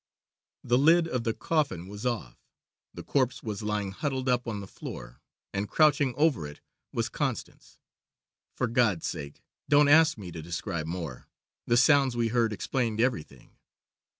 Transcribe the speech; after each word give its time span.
"The 0.63 0.79
lid 0.79 1.07
of 1.07 1.25
the 1.25 1.33
coffin 1.35 1.87
was 1.87 2.07
off, 2.07 2.41
the 2.91 3.03
corpse 3.03 3.43
was 3.43 3.61
lying 3.61 3.91
huddled 3.91 4.27
up 4.27 4.47
on 4.47 4.59
the 4.59 4.65
floor, 4.65 5.21
and 5.53 5.69
crouching 5.69 6.15
over 6.17 6.47
it 6.47 6.59
was 6.91 7.07
Constance. 7.07 7.77
For 8.55 8.65
God's 8.65 9.05
sake 9.05 9.43
don't 9.69 9.87
ask 9.89 10.17
me 10.17 10.31
to 10.31 10.41
describe 10.41 10.87
more 10.87 11.27
the 11.67 11.77
sounds 11.77 12.15
we 12.17 12.29
heard 12.29 12.51
explained 12.51 12.99
everything. 12.99 13.51